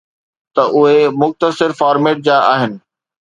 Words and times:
ته 0.55 0.63
اهي 0.79 1.01
مختصر 1.21 1.69
فارميٽ 1.79 2.17
جا 2.29 2.37
آهن 2.55 2.71